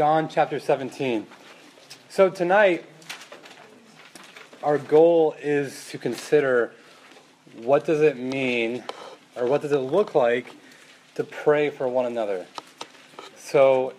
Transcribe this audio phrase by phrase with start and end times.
[0.00, 1.26] John chapter 17.
[2.08, 2.86] So tonight,
[4.62, 6.72] our goal is to consider
[7.56, 8.82] what does it mean,
[9.36, 10.54] or what does it look like
[11.16, 12.46] to pray for one another.
[13.36, 13.92] So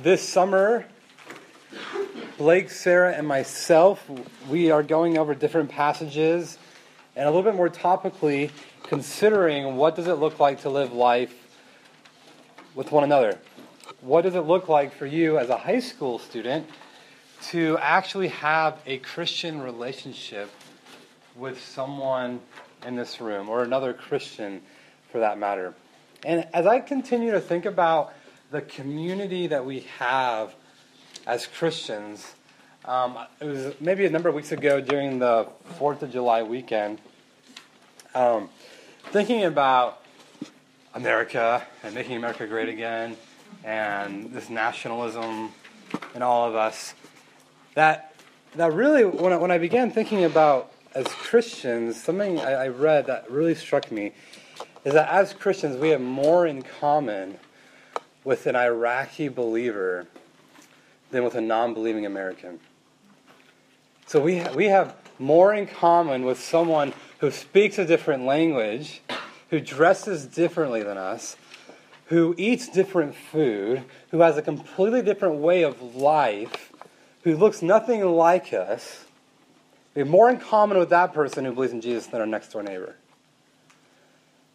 [0.00, 0.86] this summer,
[2.38, 4.08] Blake, Sarah, and myself,
[4.48, 6.56] we are going over different passages
[7.16, 8.52] and a little bit more topically
[8.84, 11.34] considering what does it look like to live life
[12.76, 13.40] with one another.
[14.02, 16.68] What does it look like for you as a high school student
[17.50, 20.50] to actually have a Christian relationship
[21.36, 22.40] with someone
[22.84, 24.60] in this room or another Christian
[25.12, 25.74] for that matter?
[26.24, 28.12] And as I continue to think about
[28.50, 30.52] the community that we have
[31.24, 32.34] as Christians,
[32.84, 35.46] um, it was maybe a number of weeks ago during the
[35.78, 37.00] 4th of July weekend,
[38.16, 38.50] um,
[39.12, 40.02] thinking about
[40.92, 43.16] America and making America great again
[43.64, 45.50] and this nationalism
[46.14, 46.94] in all of us,
[47.74, 48.14] that,
[48.56, 53.06] that really, when I, when I began thinking about as Christians, something I, I read
[53.06, 54.12] that really struck me
[54.84, 57.38] is that as Christians, we have more in common
[58.24, 60.06] with an Iraqi believer
[61.10, 62.58] than with a non believing American.
[64.06, 69.00] So we, ha- we have more in common with someone who speaks a different language,
[69.50, 71.36] who dresses differently than us,
[72.06, 76.72] who eats different food, who has a completely different way of life,
[77.22, 79.04] who looks nothing like us.
[79.94, 82.48] We have more in common with that person who believes in Jesus than our next
[82.52, 82.96] door neighbor.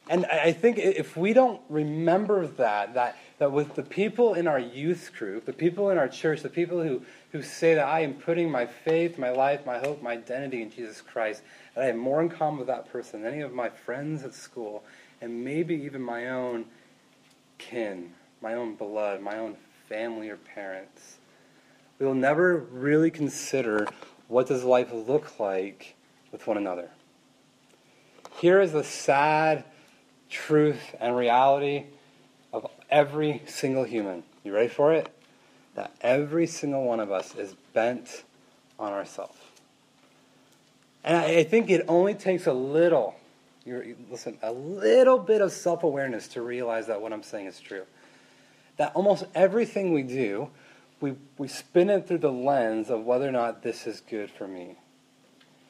[0.10, 4.60] And I think if we don't remember that, that, that with the people in our
[4.60, 7.02] youth group, the people in our church, the people who,
[7.34, 10.72] who say that I am putting my faith, my life, my hope, my identity in
[10.72, 11.42] Jesus Christ,
[11.76, 14.34] that I have more in common with that person than any of my friends at
[14.34, 14.84] school,
[15.20, 16.66] and maybe even my own
[17.58, 21.18] kin, my own blood, my own family or parents.
[22.00, 23.88] We will never really consider
[24.28, 25.96] what does life look like
[26.32, 26.90] with one another.
[28.40, 29.64] Here is the sad
[30.30, 31.86] truth and reality
[32.54, 34.24] of every single human.
[34.44, 35.10] You ready for it?
[35.76, 38.24] That every single one of us is bent
[38.80, 39.38] on ourselves.
[41.04, 43.16] And I, think it only takes a little,
[44.10, 47.84] listen, a little bit of self awareness to realize that what I'm saying is true.
[48.78, 50.50] That almost everything we do,
[51.02, 54.48] we, we spin it through the lens of whether or not this is good for
[54.48, 54.76] me.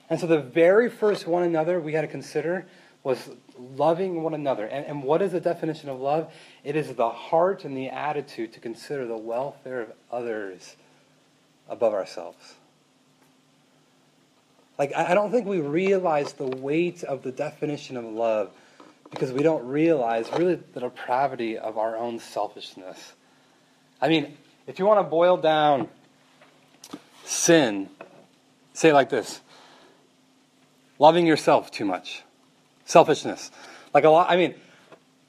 [0.10, 2.66] And so the very first one another we had to consider
[3.04, 4.66] was loving one another.
[4.66, 6.32] And, and what is the definition of love?
[6.64, 10.76] It is the heart and the attitude to consider the welfare of others
[11.70, 12.56] above ourselves.
[14.78, 18.52] Like, I don't think we realize the weight of the definition of love
[19.10, 23.14] because we don't realize really the depravity of our own selfishness.
[24.02, 25.88] I mean, if you want to boil down
[27.26, 27.90] sin,
[28.74, 29.42] say it like this
[31.00, 32.24] loving yourself too much.
[32.86, 33.52] Selfishness.
[33.94, 34.56] Like a lot, I mean,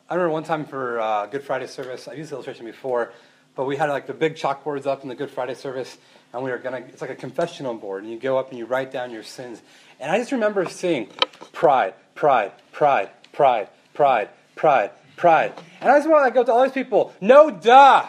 [0.08, 3.12] I remember one time for uh, Good Friday service, I've used this illustration before,
[3.54, 5.98] but we had like the big chalkboards up in the Good Friday service,
[6.32, 8.66] and we were gonna, it's like a confessional board, and you go up and you
[8.66, 9.62] write down your sins.
[10.00, 11.08] And I just remember seeing
[11.52, 15.52] pride, pride, pride, pride, pride, pride, pride.
[15.80, 18.06] And I just want to go to all these people, no duh!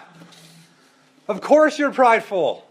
[1.27, 2.65] Of course you're prideful.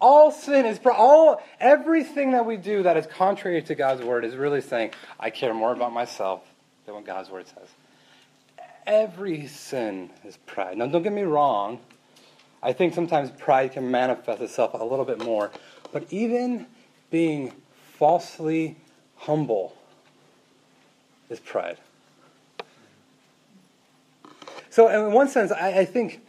[0.00, 4.36] All sin is all everything that we do that is contrary to God's word is
[4.36, 6.42] really saying, I care more about myself
[6.84, 7.68] than what God's word says.
[8.86, 10.76] Every sin is pride.
[10.76, 11.80] Now don't get me wrong.
[12.64, 15.50] I think sometimes pride can manifest itself a little bit more.
[15.92, 16.66] But even
[17.10, 17.52] being
[17.98, 18.76] falsely
[19.16, 19.76] humble
[21.28, 21.76] is pride.
[24.70, 26.20] So, in one sense, I, I think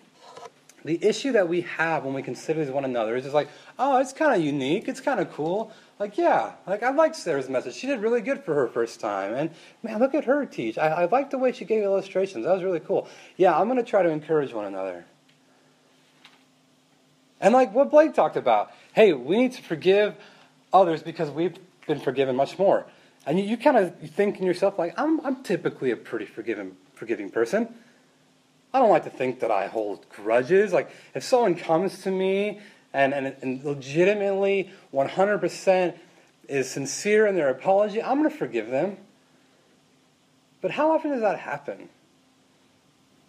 [0.84, 3.98] the issue that we have when we consider these one another is just like, oh,
[3.98, 4.88] it's kind of unique.
[4.88, 5.72] It's kind of cool.
[5.98, 7.74] Like, yeah, like I liked Sarah's message.
[7.74, 9.34] She did really good for her first time.
[9.34, 9.50] And
[9.82, 10.78] man, look at her teach.
[10.78, 12.46] I, I like the way she gave illustrations.
[12.46, 13.08] That was really cool.
[13.38, 15.06] Yeah, I'm going to try to encourage one another.
[17.46, 20.16] And like what Blake talked about, hey, we need to forgive
[20.74, 21.56] others because we've
[21.86, 22.88] been forgiven much more.
[23.28, 26.76] And you, you kind of think in yourself, like, I'm, I'm typically a pretty forgiving,
[26.96, 27.70] forgiving person.
[28.74, 30.74] I don't like to think that I hold grudges.
[30.74, 32.62] Like, if someone comes to me
[32.94, 35.94] and, and, and legitimately 100%
[36.50, 38.98] is sincere in their apology, I'm going to forgive them.
[40.62, 41.90] But how often does that happen?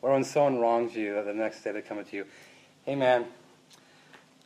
[0.01, 2.25] Or when someone wrongs you, the next day they come to you,
[2.87, 3.27] hey man,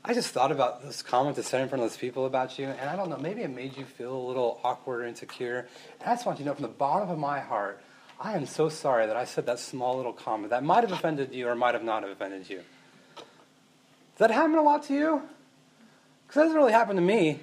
[0.02, 2.66] I just thought about this comment to say in front of those people about you,
[2.66, 5.68] and I don't know, maybe it made you feel a little awkward or insecure.
[6.00, 7.82] And I just want you to know from the bottom of my heart,
[8.18, 11.34] I am so sorry that I said that small little comment that might have offended
[11.34, 12.62] you or might have not have offended you.
[13.16, 15.22] Does that happen a lot to you?
[16.26, 17.40] Because that doesn't really happen to me.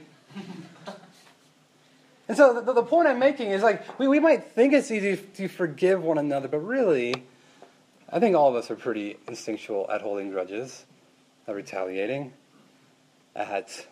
[2.27, 5.17] and so the, the, point I'm making is like, we, we might think it's easy
[5.17, 7.23] to forgive one another, but really,
[8.09, 10.85] I think all of us are pretty instinctual at holding grudges,
[11.47, 12.33] at retaliating,
[13.37, 13.87] at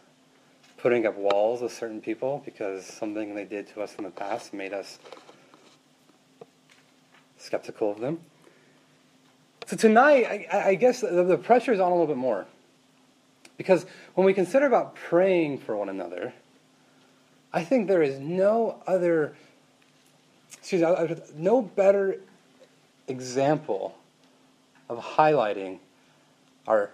[0.78, 4.54] putting up walls with certain people because something they did to us in the past
[4.54, 5.00] made us
[7.38, 8.20] skeptical of them.
[9.68, 12.46] So tonight, I, I guess the, the pressure is on a little bit more.
[13.58, 16.34] Because when we consider about praying for one another,
[17.54, 19.36] I think there is no other,
[20.58, 22.20] excuse me, no better
[23.08, 23.96] example
[24.90, 25.80] of highlighting
[26.68, 26.92] our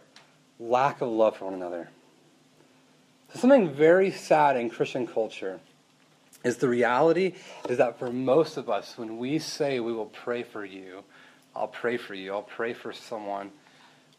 [0.60, 1.90] lack of love for one another.
[3.34, 5.60] Something very sad in Christian culture
[6.44, 7.34] is the reality
[7.70, 11.04] is that for most of us, when we say we will pray for you,
[11.56, 13.52] I'll pray for you, I'll pray for someone,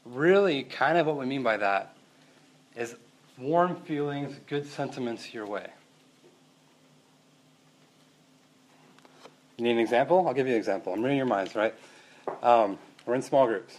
[0.05, 1.94] really kind of what we mean by that
[2.76, 2.94] is
[3.38, 5.69] warm feelings, good sentiments your way.
[9.59, 10.26] Need an example?
[10.26, 10.93] I'll give you an example.
[10.93, 11.75] I'm reading your minds, right?
[12.43, 13.76] Um, we're in small groups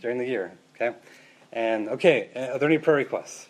[0.00, 0.96] during the year, okay?
[1.52, 3.48] And, okay, are there any prayer requests?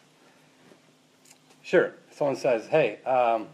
[1.62, 1.92] Sure.
[2.10, 3.46] Someone says, hey, um,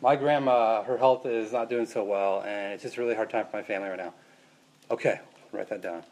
[0.00, 3.30] my grandma, her health is not doing so well, and it's just a really hard
[3.30, 4.14] time for my family right now.
[4.90, 5.20] Okay,
[5.52, 6.02] write that down.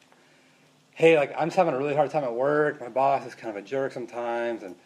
[0.92, 2.80] Hey, like I'm just having a really hard time at work.
[2.80, 4.76] My boss is kind of a jerk sometimes, and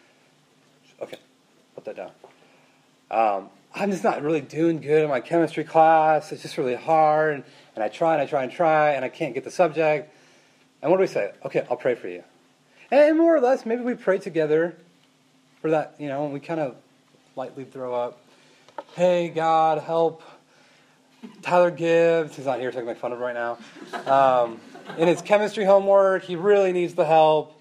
[1.01, 1.17] okay,
[1.75, 2.11] put that down.
[3.11, 6.31] Um, I'm just not really doing good in my chemistry class.
[6.31, 7.43] It's just really hard, and,
[7.75, 10.11] and I try and I try and try, and I can't get the subject.
[10.81, 11.33] And what do we say?
[11.45, 12.23] Okay, I'll pray for you.
[12.89, 14.77] And more or less, maybe we pray together
[15.65, 16.75] for that, you know, and we kind of
[17.35, 18.19] lightly throw up
[18.93, 20.21] hey, God, help
[21.41, 22.35] Tyler Gibbs.
[22.35, 23.57] He's not here, so I can make fun of him right now.
[24.05, 24.59] Um,
[24.99, 27.59] in his chemistry homework, he really needs the help.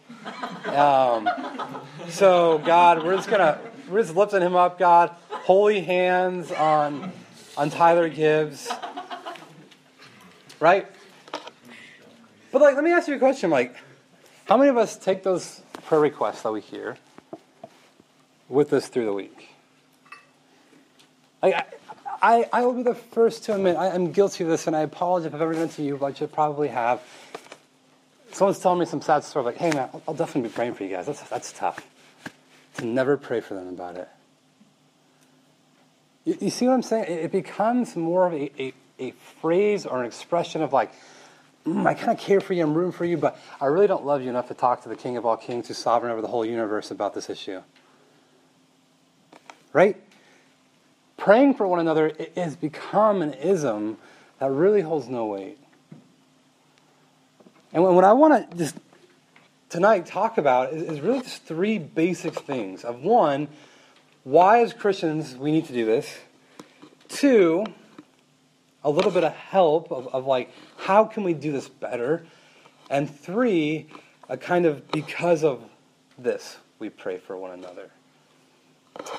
[0.67, 1.31] Um,
[2.11, 3.59] so, God, we're just gonna
[3.89, 5.09] we're just lifting him up, God.
[5.31, 7.11] Holy hands on
[7.57, 8.71] on Tyler Gibbs,
[10.61, 10.87] right?
[12.53, 13.49] But like, let me ask you a question.
[13.49, 13.75] Like,
[14.45, 16.99] how many of us take those prayer requests that we hear
[18.55, 19.51] with us through the week?
[21.43, 21.65] I,
[22.23, 24.81] I, I will be the first to admit I am guilty of this, and I
[24.81, 27.03] apologize if I've ever done it to you, but I probably have.
[28.33, 30.85] Someone's telling me some sad story, like, hey man, I'll, I'll definitely be praying for
[30.85, 31.07] you guys.
[31.07, 31.87] That's, that's tough.
[32.77, 34.09] To never pray for them about it.
[36.25, 37.05] You, you see what I'm saying?
[37.05, 39.11] It, it becomes more of a, a, a,
[39.41, 40.93] phrase or an expression of like,
[41.67, 44.07] mm, I kind of care for you, I'm rooting for you, but I really don't
[44.07, 46.29] love you enough to talk to the King of all kings who's sovereign over the
[46.29, 47.61] whole universe about this issue.
[49.75, 50.01] Right?
[51.25, 53.97] praying for one another has become an ism
[54.39, 55.59] that really holds no weight.
[57.73, 58.77] And what I want to just
[59.71, 62.85] tonight talk about is, really just three basic things.
[62.85, 63.49] Of one,
[64.23, 66.15] why as Christians we need to do this.
[67.09, 67.65] Two,
[68.85, 72.27] a little bit of help of, of like how can we do this better.
[72.91, 73.89] And three,
[74.29, 75.63] a kind of because of
[76.19, 77.91] this we pray for one another.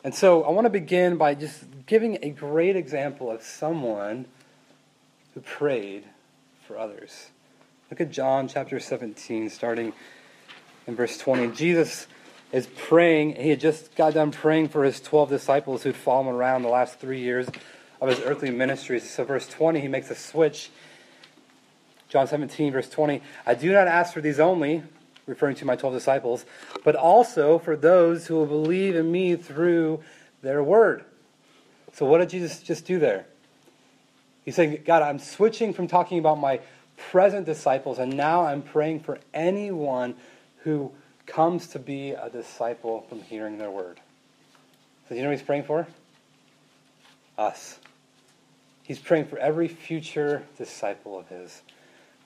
[0.04, 4.25] And so I want to begin by just giving a great example of someone
[5.33, 6.04] who prayed
[6.68, 7.30] for others.
[7.92, 9.94] Look at John chapter 17, starting
[10.88, 11.55] in verse 20.
[11.55, 12.08] Jesus
[12.51, 13.36] is praying.
[13.36, 17.00] He had just got done praying for his 12 disciples who'd fallen around the last
[17.00, 17.48] three years
[18.01, 19.00] of his earthly ministry.
[19.00, 20.70] So, verse 20, he makes a switch.
[22.10, 23.22] John 17, verse 20.
[23.46, 24.84] I do not ask for these only
[25.25, 26.46] referring to my 12 disciples,
[26.84, 30.03] but also for those who will believe in me through
[30.41, 31.03] their word.
[31.94, 33.25] So, what did Jesus just do there?
[34.44, 36.60] He's saying, God, I'm switching from talking about my
[36.98, 40.15] present disciples, and now I'm praying for anyone
[40.60, 40.91] who
[41.25, 44.00] comes to be a disciple from hearing their word.
[45.08, 45.88] So, you know what he's praying for?
[47.38, 47.79] Us.
[48.84, 51.62] He's praying for every future disciple of his.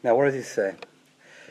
[0.04, 0.76] Now, what does he say?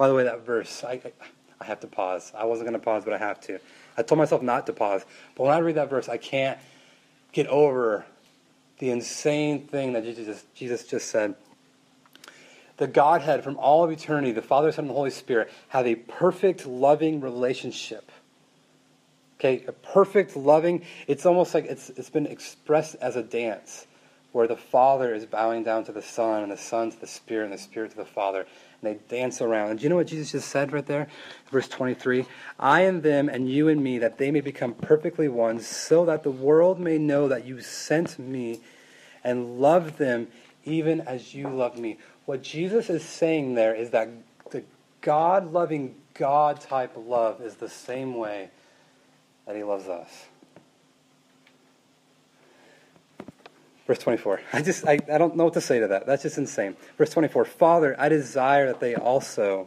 [0.00, 0.98] By the way, that verse, I,
[1.60, 2.32] I have to pause.
[2.34, 3.58] I wasn't going to pause, but I have to.
[3.98, 5.04] I told myself not to pause.
[5.36, 6.58] But when I read that verse, I can't
[7.32, 8.06] get over
[8.78, 11.34] the insane thing that Jesus, Jesus just said.
[12.78, 15.96] the Godhead from all of eternity, the Father, Son, and the Holy Spirit, have a
[15.96, 18.10] perfect, loving relationship.
[19.38, 23.86] Okay, a perfect, loving, it's almost like it's, it's been expressed as a dance
[24.32, 27.44] where the Father is bowing down to the Son, and the Son to the Spirit,
[27.44, 28.46] and the Spirit to the Father.
[28.82, 29.70] And they dance around.
[29.70, 31.08] And do you know what Jesus just said right there?
[31.50, 32.26] Verse 23
[32.58, 36.22] I and them, and you and me, that they may become perfectly one, so that
[36.22, 38.60] the world may know that you sent me
[39.22, 40.28] and loved them
[40.64, 41.98] even as you loved me.
[42.26, 44.08] What Jesus is saying there is that
[44.50, 44.62] the
[45.00, 48.50] God loving God type love is the same way
[49.46, 50.26] that he loves us.
[53.90, 54.40] Verse 24.
[54.52, 56.06] I just, I, I don't know what to say to that.
[56.06, 56.76] That's just insane.
[56.96, 57.44] Verse 24.
[57.44, 59.66] Father, I desire that they also,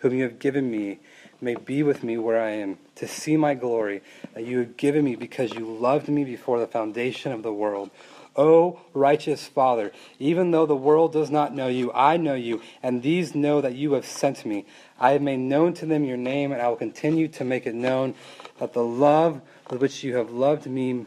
[0.00, 0.98] whom you have given me,
[1.40, 4.02] may be with me where I am, to see my glory
[4.34, 7.90] that you have given me because you loved me before the foundation of the world.
[8.34, 13.04] O righteous Father, even though the world does not know you, I know you, and
[13.04, 14.66] these know that you have sent me.
[14.98, 17.74] I have made known to them your name, and I will continue to make it
[17.76, 18.16] known
[18.58, 21.06] that the love with which you have loved me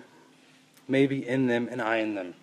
[0.87, 2.33] may be in them and I in them.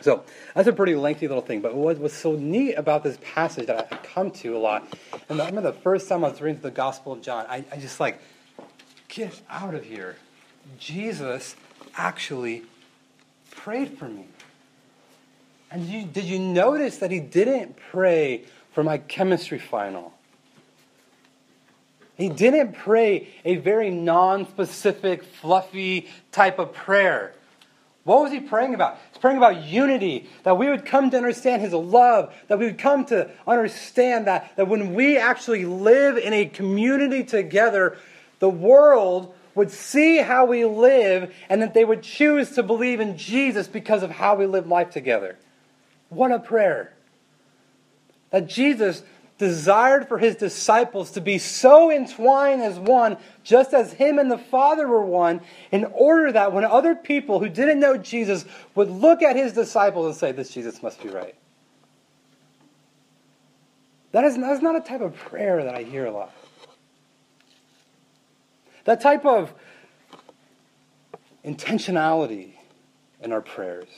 [0.00, 0.24] So
[0.54, 1.60] that's a pretty lengthy little thing.
[1.60, 4.86] But what was so neat about this passage that I come to a lot,
[5.28, 7.76] and I remember the first time I was reading the Gospel of John, I, I
[7.76, 8.20] just like,
[9.08, 10.16] get out of here.
[10.78, 11.56] Jesus
[11.96, 12.62] actually
[13.50, 14.26] prayed for me.
[15.70, 20.14] And you, did you notice that he didn't pray for my chemistry final?
[22.16, 27.34] He didn't pray a very non specific, fluffy type of prayer.
[28.04, 28.98] What was he praying about?
[29.10, 32.78] He's praying about unity, that we would come to understand his love, that we would
[32.78, 37.98] come to understand that, that when we actually live in a community together,
[38.38, 43.18] the world would see how we live and that they would choose to believe in
[43.18, 45.36] Jesus because of how we live life together.
[46.08, 46.94] What a prayer.
[48.30, 49.02] That Jesus
[49.40, 54.36] desired for his disciples to be so entwined as one, just as him and the
[54.38, 55.40] Father were one,
[55.72, 58.44] in order that when other people who didn't know Jesus
[58.74, 61.34] would look at his disciples and say, This Jesus must be right.
[64.12, 66.34] That is, that is not a type of prayer that I hear a lot.
[68.84, 69.54] That type of
[71.44, 72.52] intentionality
[73.22, 73.88] in our prayers.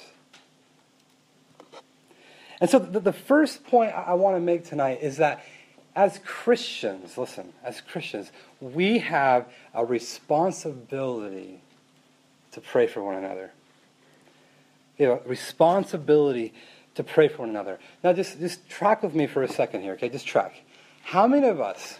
[2.62, 5.44] And so, the, the first point I, want to make tonight is that
[5.96, 11.60] as Christians, listen, as Christians, we have a responsibility
[12.52, 13.50] to pray for one another.
[14.96, 16.54] You know, a responsibility
[16.94, 17.80] to pray for one another.
[18.04, 20.08] Now, just, just track with me for a second here, okay?
[20.08, 20.54] Just track.
[21.02, 21.98] How many of us,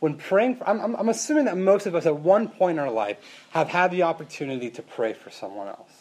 [0.00, 2.92] when praying, for, I'm, I'm assuming that most of us at one point in our
[2.92, 3.16] life
[3.52, 5.99] have had the opportunity to pray for someone else.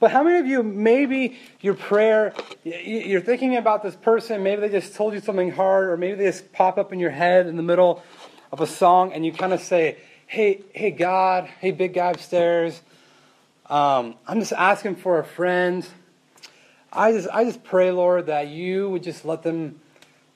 [0.00, 2.32] But how many of you, maybe your prayer,
[2.64, 6.26] you're thinking about this person, maybe they just told you something hard, or maybe they
[6.26, 8.02] just pop up in your head in the middle
[8.52, 12.80] of a song, and you kind of say, Hey, hey, God, hey, big guy upstairs,
[13.66, 15.86] um, I'm just asking for a friend.
[16.92, 19.80] I just, I just pray, Lord, that you would just let them,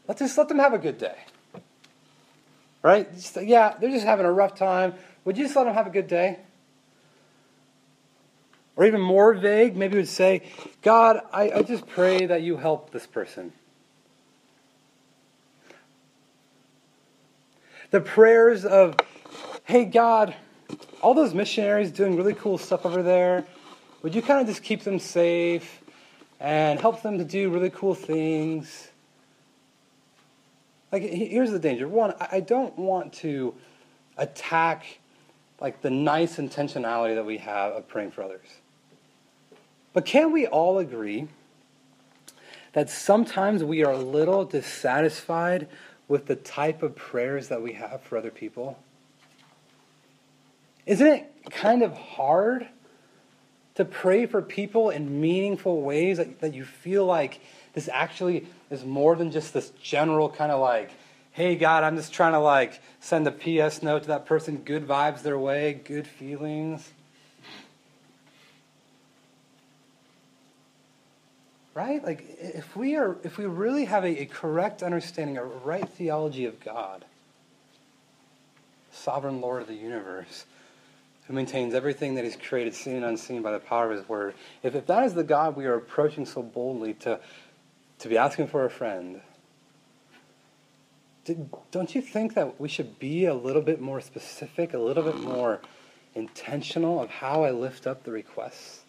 [0.07, 1.17] let just let them have a good day.
[2.83, 3.13] Right?
[3.15, 4.95] Just, yeah, they're just having a rough time.
[5.25, 6.41] Would you just let them have a good day?
[8.77, 10.43] Or even more vague, maybe would say,
[10.81, 13.53] God, I, I just pray that you help this person.
[17.91, 18.97] The prayers of,
[19.65, 20.35] hey, God,
[21.03, 23.45] all those missionaries doing really cool stuff over there,
[24.03, 25.83] would you kind of just keep them safe
[26.41, 28.89] and help them to do really cool things?
[30.91, 31.87] Like, here's the danger.
[31.87, 33.55] One, I don't want to
[34.17, 34.99] attack
[35.61, 38.49] like the nice intentionality that we have of praying for others.
[39.93, 41.29] But can we all agree
[42.73, 45.69] that sometimes we are a little dissatisfied
[46.09, 48.79] with the type of prayers that we have for other people?
[50.87, 52.67] Isn't it kind of hard
[53.75, 57.41] to pray for people in meaningful ways that, that you feel like
[57.73, 60.91] this actually is more than just this general kind of like,
[61.31, 64.87] hey, God, I'm just trying to like send a PS note to that person, good
[64.87, 66.91] vibes their way, good feelings?
[71.75, 72.03] Right?
[72.03, 76.45] Like if we are if we really have a, a, correct understanding, a right theology
[76.45, 77.05] of God,
[78.91, 80.45] sovereign Lord of the universe,
[81.27, 84.35] who maintains everything that He's created, seen and unseen by the power of His word,
[84.63, 87.21] if, if that is the God we are approaching so boldly to
[88.01, 89.21] to be asking for a friend,
[91.71, 95.21] don't you think that we should be a little bit more specific, a little bit
[95.21, 95.61] more
[96.15, 98.82] intentional of how I lift up the requests?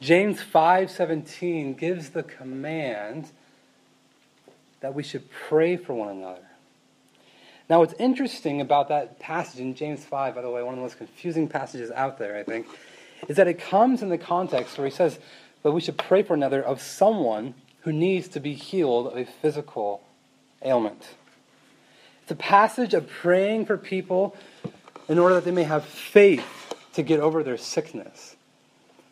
[0.00, 3.30] James 5:17 gives the command
[4.80, 6.46] that we should pray for one another.
[7.68, 10.82] Now, what's interesting about that passage in James 5, by the way, one of the
[10.82, 12.66] most confusing passages out there, I think,
[13.28, 15.18] is that it comes in the context where he says
[15.62, 19.24] that we should pray for another of someone who needs to be healed of a
[19.24, 20.02] physical
[20.64, 21.10] ailment.
[22.22, 24.34] It's a passage of praying for people
[25.08, 28.36] in order that they may have faith to get over their sickness.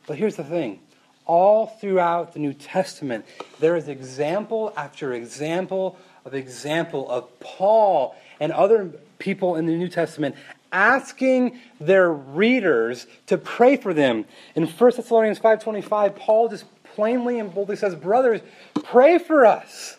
[0.08, 0.80] But here's the thing
[1.26, 3.26] all throughout the New Testament,
[3.60, 9.88] there is example after example of example of Paul and other people in the New
[9.88, 10.34] Testament
[10.72, 14.24] asking their readers to pray for them.
[14.54, 18.40] In 1 Thessalonians 5:25, Paul just plainly and boldly says, "Brothers,
[18.82, 19.98] pray for us.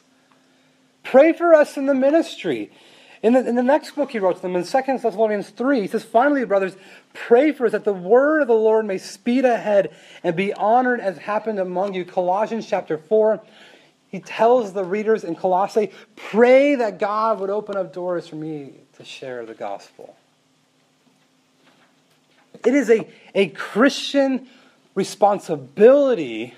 [1.04, 2.72] Pray for us in the ministry."
[3.22, 5.88] In the, in the next book he wrote to them, in 2 Thessalonians 3, he
[5.88, 6.76] says, Finally, brothers,
[7.14, 11.02] pray for us that the word of the Lord may speed ahead and be honored
[11.02, 12.06] as happened among you.
[12.06, 13.42] Colossians chapter 4,
[14.10, 18.74] he tells the readers in Colossae, Pray that God would open up doors for me
[18.98, 20.16] to share the gospel.
[22.66, 24.48] It is a, a Christian
[24.96, 26.54] responsibility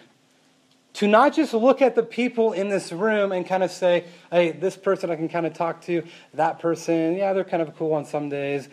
[0.94, 4.52] to not just look at the people in this room and kind of say, hey,
[4.52, 7.94] this person I can kind of talk to, that person, yeah, they're kind of cool
[7.94, 8.68] on some days.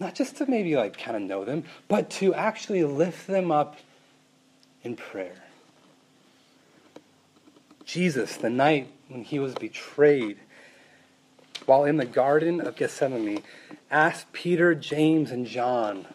[0.00, 3.76] Not just to maybe like kind of know them, but to actually lift them up
[4.82, 5.44] in prayer.
[7.84, 10.38] Jesus, the night when he was betrayed,
[11.66, 13.42] while in the Garden of Gethsemane,
[13.90, 16.06] asked Peter, James, and John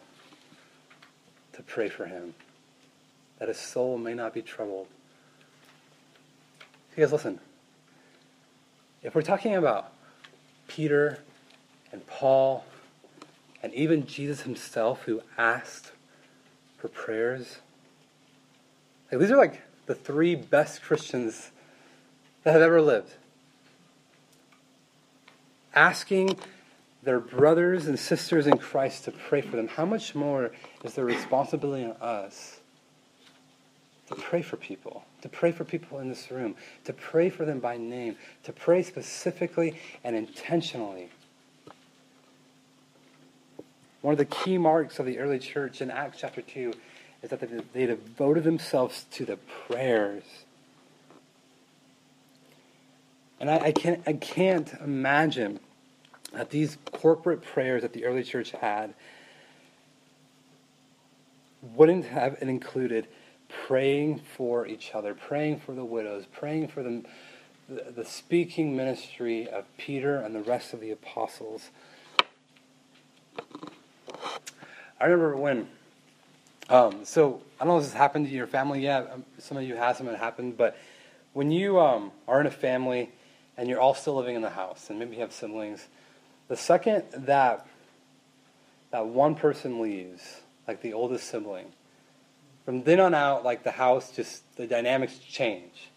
[1.52, 2.34] to pray for him
[3.38, 4.88] that his soul may not be troubled.
[6.96, 7.40] Guys, listen.
[9.02, 9.92] If we're talking about
[10.66, 11.18] Peter
[11.92, 12.64] and Paul
[13.62, 15.92] and even Jesus himself who asked
[16.78, 17.58] for prayers,
[19.10, 21.50] like these are like the three best Christians
[22.42, 23.12] that have ever lived.
[25.74, 26.36] Asking
[27.02, 30.50] their brothers and sisters in Christ to pray for them, how much more
[30.82, 32.60] is there responsibility on us
[34.08, 37.58] to pray for people, to pray for people in this room, to pray for them
[37.58, 41.08] by name, to pray specifically and intentionally.
[44.02, 46.72] One of the key marks of the early church in Acts chapter 2
[47.22, 50.22] is that they devoted themselves to the prayers.
[53.40, 55.60] And I, I, can't, I can't imagine
[56.32, 58.94] that these corporate prayers that the early church had
[61.74, 63.08] wouldn't have included
[63.48, 67.04] praying for each other, praying for the widows, praying for the,
[67.68, 71.70] the, the speaking ministry of Peter and the rest of the apostles.
[75.00, 75.68] I remember when,
[76.68, 79.10] um, so I don't know if this happened to your family yet.
[79.12, 80.76] Um, some of you have, some of it happened, but
[81.32, 83.10] when you um, are in a family
[83.56, 85.86] and you're all still living in the house, and maybe you have siblings,
[86.48, 87.66] the second that
[88.90, 91.66] that one person leaves, like the oldest sibling,
[92.66, 95.88] from then on out, like the house, just the dynamics change.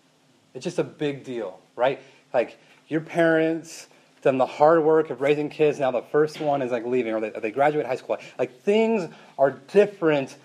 [0.54, 2.00] It's just a big deal, right?
[2.32, 3.88] Like your parents
[4.22, 5.80] done the hard work of raising kids.
[5.80, 8.18] Now the first one is like leaving, or they, or they graduate high school.
[8.38, 10.38] Like things are different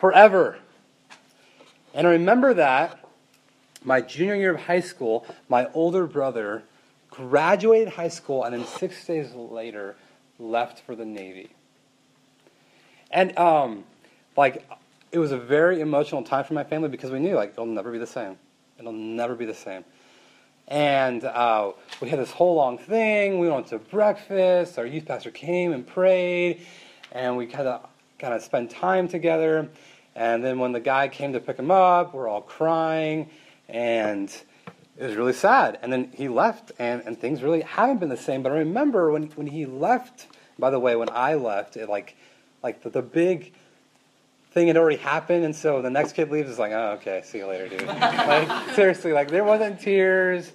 [0.00, 0.58] forever.
[1.94, 2.98] And I remember that
[3.84, 6.64] my junior year of high school, my older brother
[7.10, 9.94] graduated high school, and then six days later
[10.40, 11.50] left for the Navy.
[13.12, 13.84] And um,
[14.36, 14.66] like
[15.12, 17.92] it was a very emotional time for my family because we knew like it'll never
[17.92, 18.36] be the same.
[18.78, 19.84] It'll never be the same.
[20.68, 23.38] And uh, we had this whole long thing.
[23.38, 24.78] We went to breakfast.
[24.78, 26.66] Our youth pastor came and prayed,
[27.12, 27.86] and we kind of
[28.18, 29.68] kind of spent time together.
[30.14, 33.28] And then when the guy came to pick him up, we're all crying,
[33.68, 34.30] and
[34.96, 35.78] it was really sad.
[35.82, 38.42] And then he left, and, and things really haven't been the same.
[38.42, 40.28] But I remember when, when he left.
[40.58, 42.16] By the way, when I left, it like
[42.62, 43.52] like the, the big
[44.52, 46.50] thing had already happened, and so the next kid leaves.
[46.50, 47.86] It's like, oh, okay, see you later, dude.
[47.86, 50.52] like seriously, like there wasn't tears.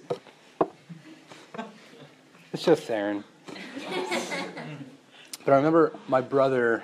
[2.52, 3.24] It's just Aaron.
[5.44, 6.82] But I remember my brother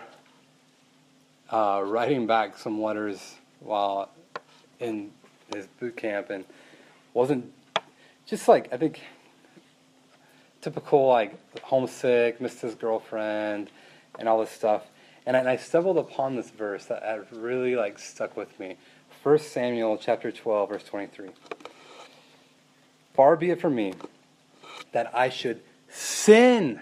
[1.50, 4.11] uh, writing back some letters while
[4.81, 5.11] in
[5.55, 6.44] his boot camp, and
[7.12, 7.53] wasn't
[8.27, 9.00] just like I think
[10.61, 13.70] typical like homesick, missed his girlfriend,
[14.18, 14.83] and all this stuff.
[15.26, 18.76] And I, and I stumbled upon this verse that had really like stuck with me.
[19.22, 21.30] 1 Samuel chapter 12, verse 23.
[23.14, 23.94] Far be it from me
[24.92, 26.80] that I should sin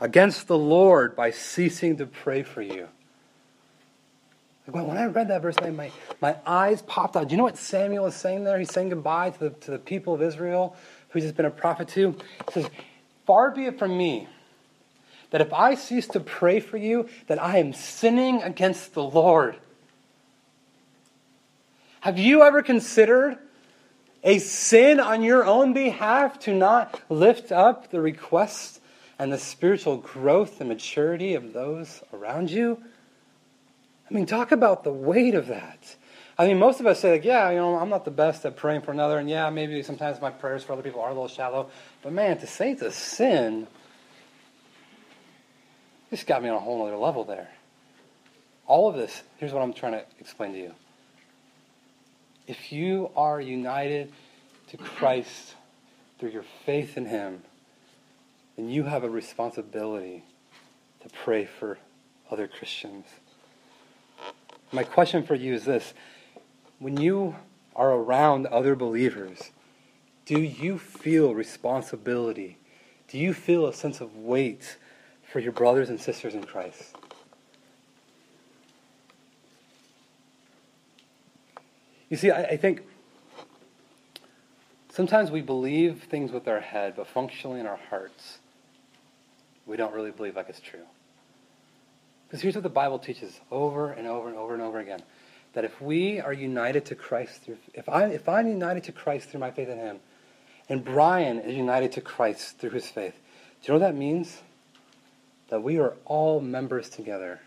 [0.00, 2.88] against the Lord by ceasing to pray for you.
[4.66, 7.28] When I read that verse, my, my eyes popped out.
[7.28, 8.58] Do you know what Samuel is saying there?
[8.58, 10.74] He's saying goodbye to the, to the people of Israel,
[11.10, 12.16] who he's just been a prophet to.
[12.46, 12.70] He says,
[13.26, 14.26] Far be it from me
[15.30, 19.56] that if I cease to pray for you, that I am sinning against the Lord.
[22.00, 23.38] Have you ever considered
[24.22, 28.80] a sin on your own behalf to not lift up the request
[29.18, 32.82] and the spiritual growth and maturity of those around you?
[34.08, 35.96] I mean, talk about the weight of that.
[36.38, 38.56] I mean, most of us say, like, yeah, you know, I'm not the best at
[38.56, 41.28] praying for another, and yeah, maybe sometimes my prayers for other people are a little
[41.28, 41.70] shallow.
[42.02, 43.66] But man, to say it's a sin,
[46.10, 47.48] this got me on a whole other level there.
[48.66, 50.74] All of this, here's what I'm trying to explain to you.
[52.46, 54.12] If you are united
[54.68, 55.54] to Christ
[56.18, 57.42] through your faith in Him,
[58.56, 60.24] then you have a responsibility
[61.02, 61.78] to pray for
[62.30, 63.06] other Christians.
[64.72, 65.94] My question for you is this
[66.78, 67.36] when you
[67.74, 69.50] are around other believers,
[70.24, 72.58] do you feel responsibility?
[73.08, 74.76] Do you feel a sense of weight
[75.36, 76.96] for your brothers and sisters in Christ?
[82.08, 82.80] You see, I, I think
[84.88, 88.38] sometimes we believe things with our head, but functionally in our hearts,
[89.66, 90.86] we don't really believe like it's true.
[92.26, 95.02] Because here's what the Bible teaches over and over and over and over again
[95.52, 99.28] that if we are united to Christ through, if, I, if I'm united to Christ
[99.28, 99.98] through my faith in Him,
[100.70, 103.12] and Brian is united to Christ through his faith,
[103.60, 104.40] do you know what that means?
[105.48, 107.40] That we are all members together.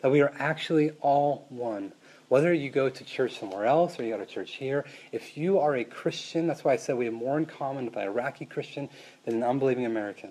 [0.00, 1.92] That we are actually all one.
[2.28, 5.58] Whether you go to church somewhere else or you go to church here, if you
[5.58, 8.46] are a Christian, that's why I said we have more in common with an Iraqi
[8.46, 8.88] Christian
[9.24, 10.30] than an unbelieving American.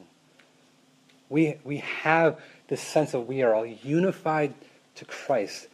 [1.30, 4.54] We, we have this sense of we are all unified
[4.96, 5.68] to Christ.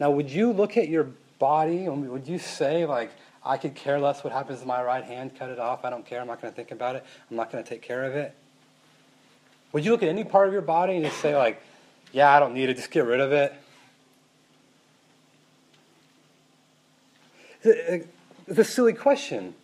[0.00, 3.12] Now, would you look at your body and would you say, like,
[3.44, 6.04] I could care less what happens to my right hand, cut it off, I don't
[6.04, 8.14] care, I'm not going to think about it, I'm not going to take care of
[8.14, 8.34] it?
[9.72, 11.62] Would you look at any part of your body and just say, like,
[12.12, 13.54] yeah, I don't need it, just get rid of it?
[17.64, 19.54] It's a silly question.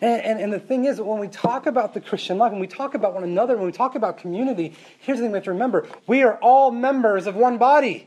[0.00, 2.66] And, and, and, the thing is, when we talk about the Christian life, when we
[2.66, 5.52] talk about one another, when we talk about community, here's the thing we have to
[5.52, 8.06] remember we are all members of one body.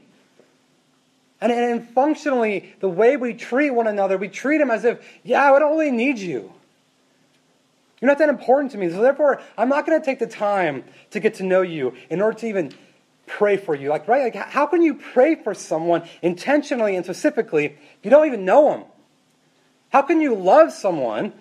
[1.40, 5.52] And, and functionally, the way we treat one another, we treat them as if, yeah,
[5.52, 6.54] I don't really need you.
[8.04, 8.90] You're not that important to me.
[8.90, 12.20] So therefore, I'm not going to take the time to get to know you in
[12.20, 12.74] order to even
[13.28, 13.88] pray for you.
[13.88, 14.36] Like, right?
[14.36, 18.72] Like, how can you pray for someone intentionally and specifically if you don't even know
[18.72, 18.84] them?
[19.88, 21.32] How can you love someone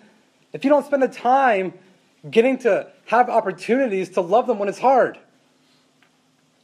[0.53, 1.73] if you don't spend the time
[2.29, 5.17] getting to have opportunities to love them when it's hard.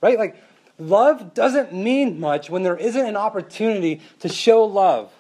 [0.02, 0.18] Right?
[0.18, 0.42] Like,
[0.78, 5.12] love doesn't mean much when there isn't an opportunity to show love.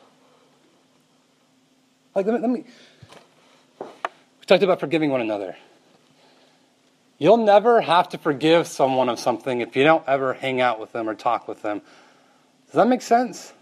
[2.15, 2.65] Like, let me, let me
[4.49, 5.55] talked about forgiving one another.
[7.19, 10.91] You'll never have to forgive someone of something if you don't ever hang out with
[10.91, 11.81] them or talk with them.
[12.65, 13.53] Does that make sense?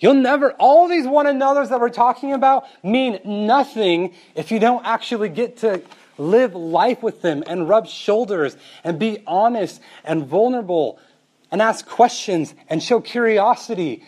[0.00, 4.84] You'll never, all these one another's that we're talking about mean nothing if you don't
[4.84, 5.82] actually get to
[6.18, 10.98] live life with them and rub shoulders and be honest and vulnerable
[11.52, 14.02] and ask questions and show curiosity.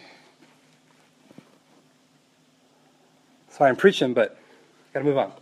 [3.50, 4.36] Sorry, I'm preaching, but
[4.94, 5.32] gotta move on.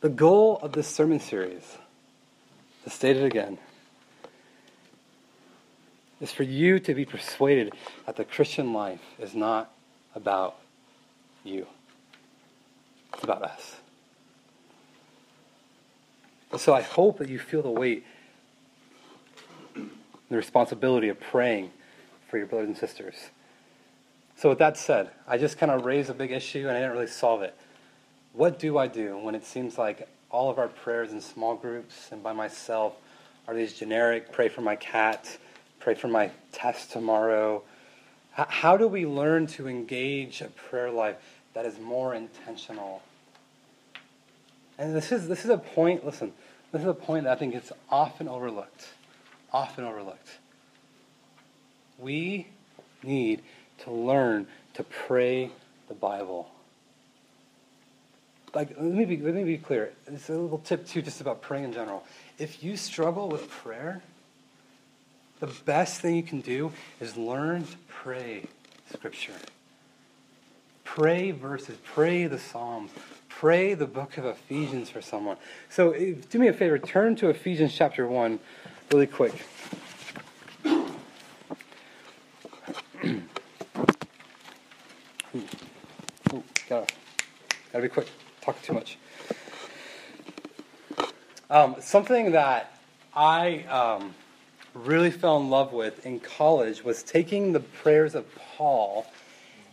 [0.00, 1.78] the goal of this sermon series,
[2.84, 3.58] to state it again,
[6.20, 7.74] is for you to be persuaded
[8.06, 9.72] that the Christian life is not
[10.14, 10.56] about
[11.42, 11.66] you.
[13.12, 13.76] It's about us.
[16.52, 18.04] And so I hope that you feel the weight,
[19.74, 21.72] the responsibility of praying
[22.30, 23.16] for your brothers and sisters.
[24.36, 26.92] So, with that said, I just kind of raised a big issue and I didn't
[26.92, 27.54] really solve it.
[28.34, 32.08] What do I do when it seems like all of our prayers in small groups
[32.12, 32.92] and by myself
[33.48, 35.38] are these generic pray for my cat,
[35.80, 37.62] pray for my test tomorrow.
[38.32, 43.02] How do we learn to engage a prayer life that is more intentional?
[44.76, 46.34] And this is, this is a point, listen,
[46.72, 48.88] this is a point that I think is often overlooked.
[49.50, 50.28] Often overlooked.
[51.98, 52.48] We
[53.02, 53.40] need
[53.78, 55.50] to learn to pray
[55.88, 56.50] the Bible.
[58.54, 59.92] Like, let me be, let me be clear.
[60.06, 62.04] It's a little tip, too, just about praying in general.
[62.38, 64.02] If you struggle with prayer,
[65.40, 68.44] the best thing you can do is learn to pray
[68.92, 69.34] Scripture.
[70.84, 72.90] Pray verses, pray the Psalms,
[73.28, 75.36] pray the book of Ephesians for someone.
[75.68, 78.38] So do me a favor, turn to Ephesians chapter 1
[78.92, 79.34] really quick.
[86.32, 86.86] Ooh, gotta,
[87.76, 88.08] gotta be quick.
[88.40, 88.96] Talk too much.
[91.50, 92.74] Um, something that
[93.14, 94.14] I um,
[94.72, 99.06] really fell in love with in college was taking the prayers of Paul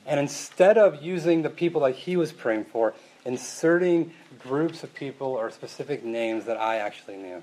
[0.05, 5.27] and instead of using the people that he was praying for, inserting groups of people
[5.27, 7.41] or specific names that I actually knew.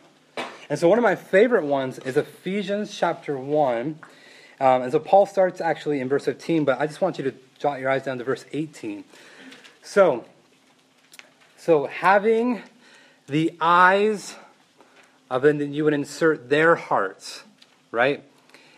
[0.69, 3.99] And so one of my favorite ones is Ephesians chapter 1.
[4.61, 7.35] Um, and so Paul starts actually in verse 15, but I just want you to
[7.59, 9.05] jot your eyes down to verse 18.
[9.83, 10.27] So,
[11.61, 12.63] so having
[13.27, 14.35] the eyes
[15.29, 17.45] of and then you would insert their hearts,
[17.91, 18.25] right?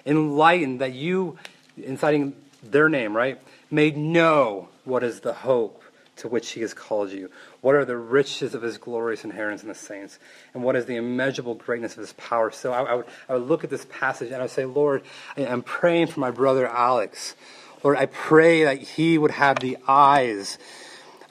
[0.04, 1.38] Enlightened that you,
[1.76, 3.40] inciting their name, right?
[3.70, 5.80] May know what is the hope
[6.16, 7.30] to which he has called you.
[7.60, 10.18] What are the riches of his glorious inheritance in the saints?
[10.52, 12.50] And what is the immeasurable greatness of his power?
[12.50, 15.02] So I, I, would, I would look at this passage and I would say, Lord,
[15.36, 17.36] I'm praying for my brother Alex.
[17.84, 20.58] Lord, I pray that he would have the eyes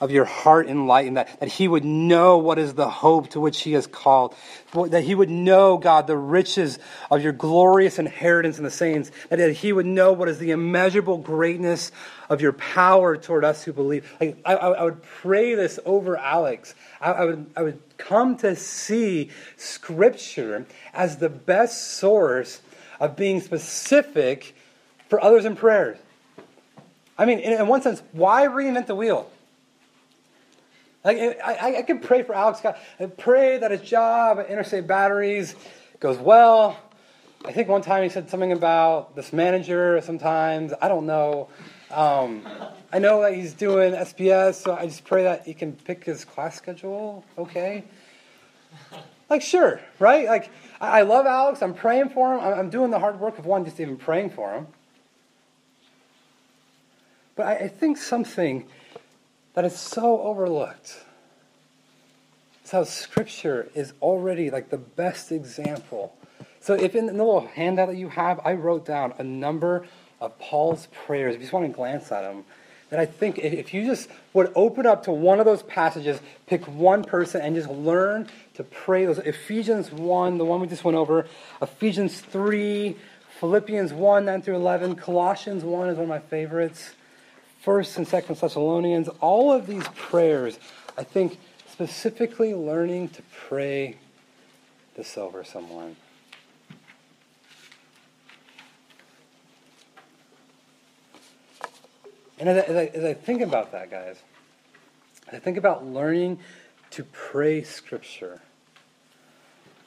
[0.02, 3.60] of your heart enlightened, that, that he would know what is the hope to which
[3.60, 4.34] he has called,
[4.88, 9.52] that he would know, God, the riches of your glorious inheritance in the saints, that
[9.52, 11.92] he would know what is the immeasurable greatness
[12.28, 14.12] of your power toward us who believe.
[14.20, 16.74] Like, I, I would pray this over Alex.
[17.00, 22.60] I, I, would, I would come to see Scripture as the best source
[22.98, 24.56] of being specific
[25.08, 25.96] for others in prayers.
[27.16, 29.30] I mean, in, in one sense, why reinvent the wheel?
[31.04, 32.64] Like, I, I can pray for Alex.
[32.64, 35.56] I pray that his job at Interstate Batteries
[35.98, 36.78] goes well.
[37.44, 40.72] I think one time he said something about this manager sometimes.
[40.80, 41.48] I don't know.
[41.90, 42.46] Um,
[42.92, 46.24] I know that he's doing SPS, so I just pray that he can pick his
[46.24, 47.84] class schedule okay.
[49.28, 50.26] Like, sure, right?
[50.26, 51.62] Like, I, I love Alex.
[51.62, 52.40] I'm praying for him.
[52.40, 54.66] I'm, I'm, doing the hard work of one, just even praying for him.
[57.34, 58.66] But I, I think something
[59.54, 60.98] that is so overlooked.
[62.62, 66.14] It's how Scripture is already like the best example.
[66.60, 69.86] So, if in the little handout that you have, I wrote down a number
[70.20, 71.34] of Paul's prayers.
[71.34, 72.44] If you just want to glance at them,
[72.90, 76.68] that I think if you just would open up to one of those passages, pick
[76.68, 79.18] one person, and just learn to pray those.
[79.18, 81.26] Ephesians 1, the one we just went over,
[81.60, 82.94] Ephesians 3,
[83.40, 86.92] Philippians 1, 9 through 11, Colossians 1 is one of my favorites.
[87.62, 90.58] First and Second Thessalonians, all of these prayers,
[90.98, 91.38] I think
[91.70, 93.98] specifically learning to pray
[94.96, 95.94] this over someone.
[102.40, 104.16] And as I, as I, as I think about that, guys,
[105.32, 106.40] I think about learning
[106.90, 108.40] to pray Scripture.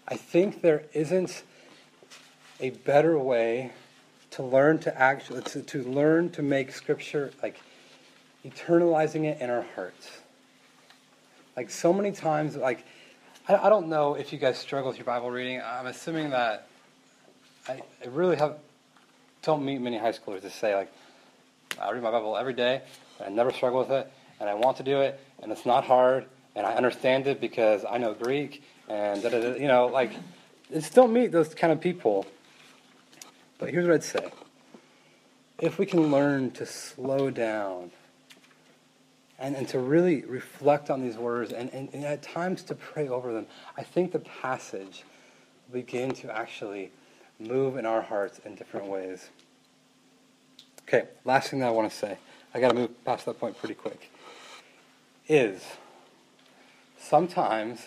[0.07, 1.43] I think there isn't
[2.61, 3.73] a better way
[4.35, 7.57] to learn to actually to, to learn to make scripture like
[8.45, 10.10] eternalizing it in our hearts.
[11.58, 12.86] Like so many times like
[13.47, 15.62] I, I don't know if you guys struggle with your bible reading.
[15.63, 16.67] I'm assuming that
[17.67, 18.58] i, I really have
[19.41, 20.91] don't meet many high schoolers to say like
[21.79, 22.81] i read my bible every day
[23.19, 25.84] and i never struggle with it and i want to do it and it's not
[25.84, 30.12] hard and i understand it because i know greek and you know like
[30.71, 32.25] it's don't meet those kind of people.
[33.58, 34.29] But here's what I'd say.
[35.60, 37.91] If we can learn to slow down
[39.39, 43.08] and, and to really reflect on these words and, and, and at times to pray
[43.08, 45.04] over them, I think the passage
[45.71, 46.91] begin to actually
[47.39, 49.30] move in our hearts in different ways.
[50.88, 52.17] Okay, last thing that I want to say,
[52.54, 54.12] I got to move past that point pretty quick,
[55.28, 55.63] is
[56.98, 57.82] sometimes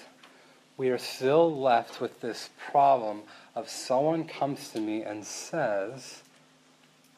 [0.77, 3.23] we are still left with this problem
[3.55, 6.23] of someone comes to me and says,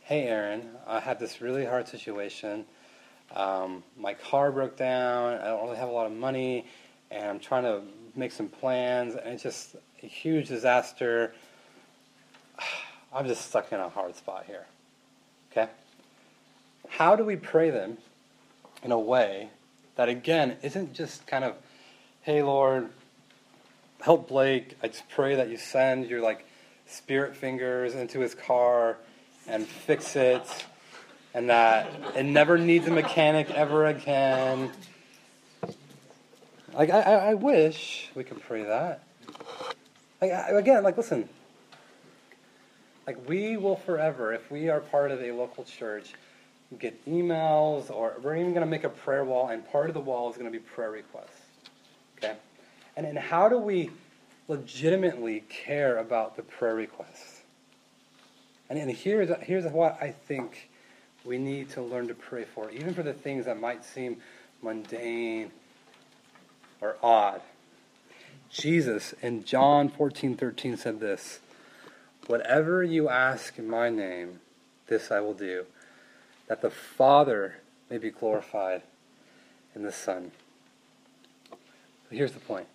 [0.03, 2.65] Hey, Aaron, I had this really hard situation.
[3.35, 5.35] Um, my car broke down.
[5.35, 6.67] I don't really have a lot of money,
[7.11, 7.83] and I'm trying to
[8.17, 11.33] make some plans, and it's just a huge disaster.
[13.13, 14.67] I'm just stuck in a hard spot here.
[15.51, 15.69] Okay?
[16.89, 17.99] How do we pray them
[18.83, 19.51] in a way
[19.97, 21.55] that, again, isn't just kind of,
[22.23, 22.91] hey, Lord,
[24.01, 24.77] help Blake.
[24.83, 26.47] I just pray that you send your like
[26.87, 28.97] spirit fingers into his car
[29.47, 30.67] and fix it,
[31.35, 34.71] and that it never needs a mechanic ever again.
[36.73, 39.03] Like I, I wish we could pray that.
[40.21, 41.29] Like again, like listen.
[43.07, 46.15] Like we will forever, if we are part of a local church,
[46.79, 50.01] get emails, or we're even going to make a prayer wall, and part of the
[50.01, 51.41] wall is going to be prayer requests.
[52.19, 52.37] Okay?
[52.97, 53.91] And, and how do we
[54.47, 57.43] legitimately care about the prayer requests?
[58.69, 60.70] And, and here's, here's what I think
[61.25, 64.17] we need to learn to pray for, even for the things that might seem
[64.63, 65.51] mundane
[66.81, 67.41] or odd.
[68.51, 71.41] Jesus in John 14 13 said this
[72.27, 74.41] Whatever you ask in my name,
[74.87, 75.67] this I will do,
[76.49, 77.57] that the Father
[77.89, 78.83] may be glorified
[79.75, 80.33] in the Son.
[82.11, 82.67] here's the point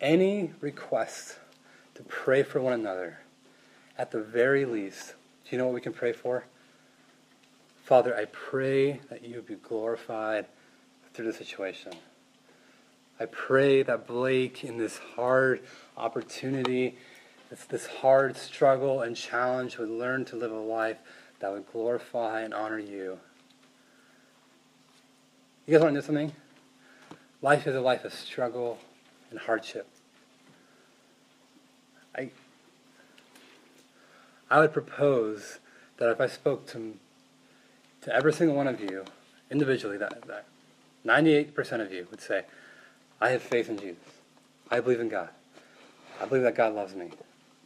[0.00, 1.36] any request
[1.94, 3.18] to pray for one another,
[3.98, 6.44] at the very least, do you know what we can pray for?
[7.90, 10.46] Father, I pray that you be glorified
[11.12, 11.92] through the situation.
[13.18, 15.62] I pray that Blake, in this hard
[15.96, 16.96] opportunity,
[17.50, 20.98] this, this hard struggle and challenge, would learn to live a life
[21.40, 23.18] that would glorify and honor you.
[25.66, 26.32] You guys want to know something?
[27.42, 28.78] Life is a life of struggle
[29.32, 29.88] and hardship.
[32.16, 32.30] I,
[34.48, 35.58] I would propose
[35.96, 36.94] that if I spoke to,
[38.02, 39.04] to every single one of you
[39.50, 40.46] individually, that, that
[41.06, 42.44] 98% of you would say,
[43.20, 44.02] I have faith in Jesus.
[44.70, 45.30] I believe in God.
[46.20, 47.10] I believe that God loves me.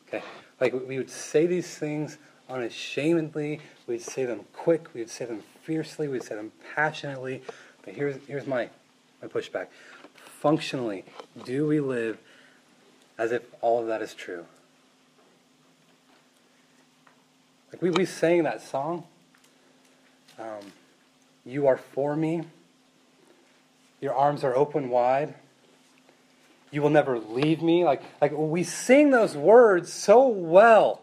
[0.08, 0.22] Okay?
[0.60, 2.18] Like we would say these things
[2.48, 3.60] unashamedly.
[3.86, 4.92] We'd say them quick.
[4.94, 6.08] We'd say them fiercely.
[6.08, 7.42] We'd say them passionately.
[7.84, 8.68] But here's, here's my,
[9.20, 9.66] my pushback.
[10.14, 11.04] Functionally,
[11.44, 12.18] do we live
[13.18, 14.44] as if all of that is true?
[17.72, 19.04] Like we, we sang that song.
[20.38, 20.72] Um,
[21.44, 22.44] you are for me.
[24.00, 25.34] Your arms are open wide
[26.74, 27.84] you will never leave me.
[27.84, 31.00] Like, like we sing those words so well.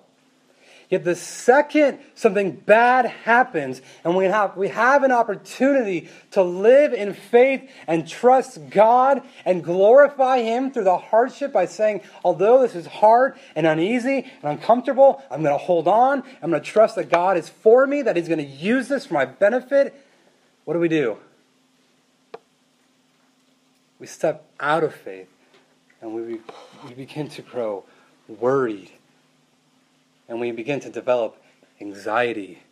[0.92, 6.92] Yet the second something bad happens and we have, we have an opportunity to live
[6.92, 12.76] in faith and trust God and glorify Him through the hardship by saying, although this
[12.76, 16.24] is hard and uneasy and uncomfortable, I'm going to hold on.
[16.44, 19.06] I'm going to trust that God is for me, that He's going to use this
[19.06, 19.96] for my benefit.
[20.66, 21.16] What do we do?
[23.98, 25.30] We step out of faith
[26.02, 26.42] and we,
[26.86, 27.86] we begin to grow
[28.28, 28.92] worried.
[30.32, 31.36] And we begin to develop
[31.82, 32.64] anxiety.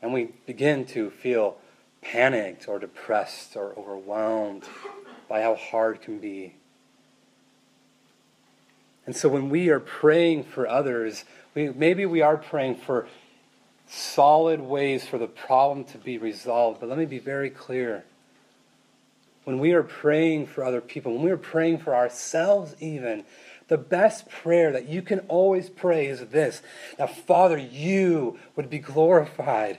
[0.00, 1.56] And we begin to feel
[2.00, 4.62] panicked or depressed or overwhelmed
[5.28, 6.54] by how hard can be.
[9.04, 11.24] And so when we are praying for others,
[11.56, 13.08] we, maybe we are praying for
[13.88, 16.78] solid ways for the problem to be resolved.
[16.78, 18.04] But let me be very clear
[19.42, 23.24] when we are praying for other people, when we are praying for ourselves, even,
[23.68, 26.62] the best prayer that you can always pray is this
[26.98, 29.78] that Father, you would be glorified.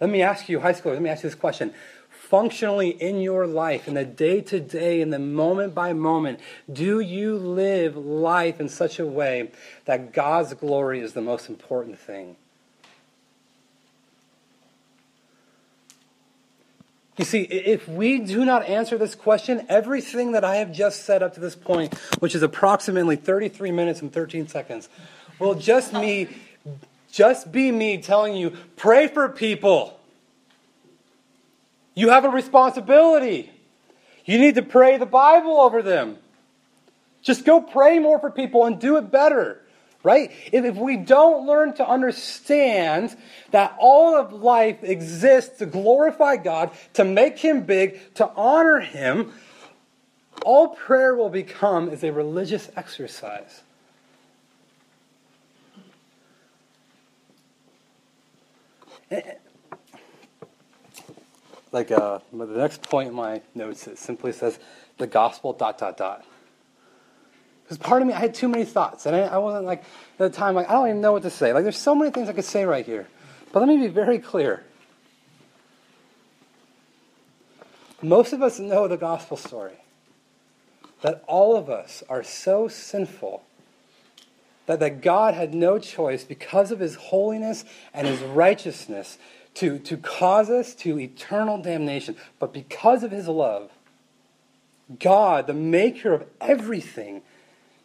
[0.00, 1.72] Let me ask you, high schoolers, let me ask you this question.
[2.10, 6.98] Functionally in your life, in the day to day, in the moment by moment, do
[6.98, 9.52] you live life in such a way
[9.84, 12.36] that God's glory is the most important thing?
[17.16, 21.22] You see, if we do not answer this question, everything that I have just said
[21.22, 24.88] up to this point, which is approximately 33 minutes and 13 seconds,
[25.38, 26.28] will just me
[27.10, 29.98] just be me telling you, pray for people.
[31.94, 33.50] You have a responsibility.
[34.26, 36.18] You need to pray the Bible over them.
[37.22, 39.62] Just go pray more for people and do it better
[40.06, 40.30] right?
[40.52, 43.16] If, if we don't learn to understand
[43.50, 49.32] that all of life exists to glorify God, to make Him big, to honor Him,
[50.44, 53.62] all prayer will become is a religious exercise.
[61.72, 64.58] Like uh, the next point in my notes, it simply says
[64.98, 66.24] the gospel dot dot dot.
[67.66, 70.18] Because part of me, I had too many thoughts, and I, I wasn't like at
[70.18, 71.52] the time like I don't even know what to say.
[71.52, 73.08] Like there's so many things I could say right here,
[73.52, 74.62] but let me be very clear.
[78.02, 79.72] Most of us know the gospel story.
[81.02, 83.42] That all of us are so sinful
[84.66, 89.18] that, that God had no choice because of his holiness and his righteousness
[89.54, 92.16] to, to cause us to eternal damnation.
[92.38, 93.70] But because of his love,
[94.98, 97.22] God, the maker of everything,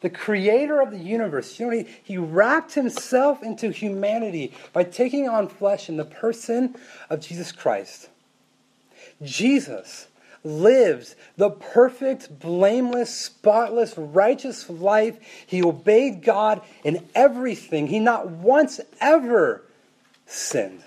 [0.01, 5.29] the creator of the universe, you know, he, he wrapped himself into humanity by taking
[5.29, 6.75] on flesh in the person
[7.09, 8.09] of Jesus Christ.
[9.21, 10.07] Jesus
[10.43, 15.19] lived the perfect, blameless, spotless, righteous life.
[15.45, 17.87] He obeyed God in everything.
[17.87, 19.63] He not once ever
[20.25, 20.83] sinned.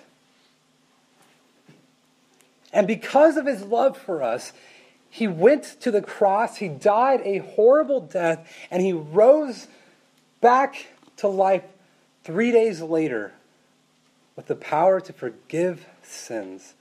[2.72, 4.52] And because of his love for us,
[5.14, 9.68] he went to the cross, he died a horrible death, and he rose
[10.40, 10.88] back
[11.18, 11.62] to life
[12.24, 13.32] three days later
[14.34, 16.74] with the power to forgive sins.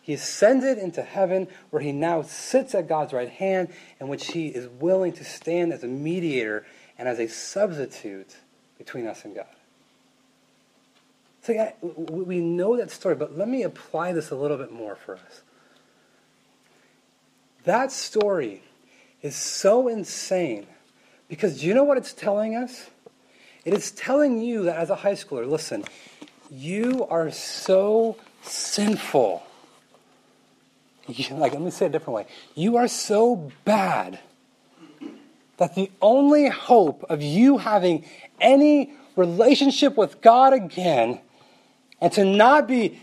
[0.00, 3.68] He ascended into heaven where he now sits at God's right hand,
[4.00, 6.64] in which he is willing to stand as a mediator
[6.96, 8.34] and as a substitute
[8.78, 9.44] between us and God.
[11.42, 15.16] So we know that story, but let me apply this a little bit more for
[15.16, 15.42] us.
[17.64, 18.62] That story
[19.22, 20.66] is so insane
[21.28, 22.90] because do you know what it's telling us?
[23.64, 25.84] It is telling you that as a high schooler, listen,
[26.50, 29.42] you are so sinful.
[31.30, 32.26] like, let me say it a different way.
[32.54, 34.18] You are so bad
[35.58, 38.04] that the only hope of you having
[38.40, 41.20] any relationship with God again
[42.02, 43.00] and to not be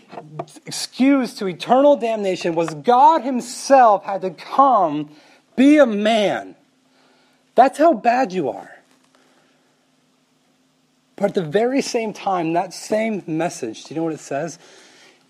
[0.65, 5.09] excused to eternal damnation was God Himself had to come,
[5.55, 6.55] be a man.
[7.55, 8.69] That's how bad you are.
[11.15, 14.59] But at the very same time, that same message, do you know what it says?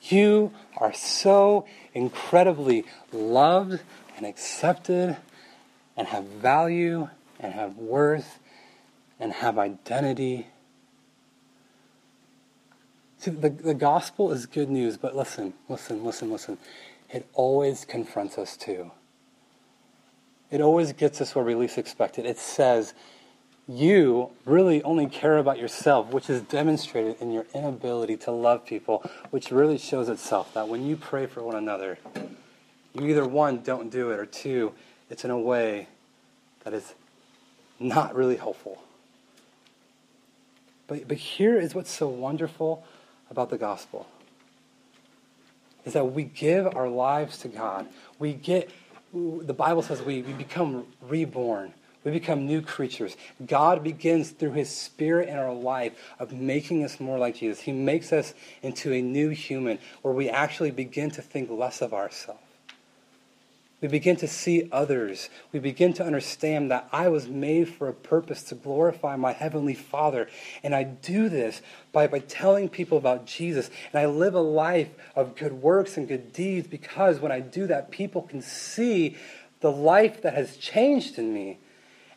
[0.01, 3.81] You are so incredibly loved
[4.17, 5.15] and accepted
[5.95, 7.07] and have value
[7.39, 8.39] and have worth
[9.19, 10.47] and have identity
[13.19, 16.57] See, the, the gospel is good news, but listen, listen, listen, listen.
[17.11, 18.91] It always confronts us too.
[20.49, 22.25] It always gets us where we least expect it.
[22.25, 22.93] It says,
[23.67, 29.03] you really only care about yourself, which is demonstrated in your inability to love people,
[29.31, 31.99] which really shows itself that when you pray for one another,
[32.93, 34.73] you either one, don't do it, or two,
[35.09, 35.87] it's in a way
[36.63, 36.93] that is
[37.79, 38.81] not really helpful.
[40.87, 42.83] But, but here is what's so wonderful
[43.29, 44.07] about the gospel
[45.85, 47.87] is that we give our lives to God.
[48.19, 48.69] We get,
[49.13, 51.73] the Bible says we, we become reborn.
[52.03, 53.17] We become new creatures.
[53.45, 57.59] God begins through His Spirit in our life of making us more like Jesus.
[57.59, 61.93] He makes us into a new human where we actually begin to think less of
[61.93, 62.39] ourselves.
[63.81, 65.29] We begin to see others.
[65.53, 69.73] We begin to understand that I was made for a purpose to glorify my Heavenly
[69.73, 70.27] Father.
[70.63, 71.61] And I do this
[71.93, 73.69] by, by telling people about Jesus.
[73.93, 77.67] And I live a life of good works and good deeds because when I do
[77.67, 79.15] that, people can see
[79.61, 81.59] the life that has changed in me.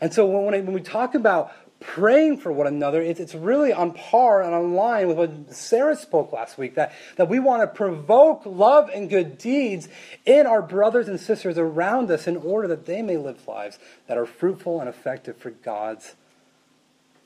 [0.01, 1.53] And so when, I, when we talk about
[1.83, 5.97] praying for one another, it's, it's really on par and on line with what Sarah
[5.97, 9.89] spoke last week that, that we want to provoke love and good deeds
[10.25, 14.17] in our brothers and sisters around us in order that they may live lives that
[14.17, 16.15] are fruitful and effective for God's